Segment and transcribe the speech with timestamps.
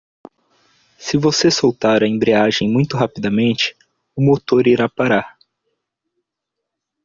[0.97, 3.77] Se você soltar a embreagem muito rapidamente?,
[4.15, 5.37] o motor irá parar.